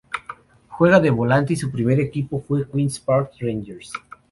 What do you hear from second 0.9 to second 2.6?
de volante y su primer equipo